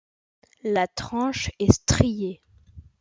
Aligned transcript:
La 0.63 0.87
tranche 0.87 1.51
est 1.59 1.71
striée. 1.71 2.41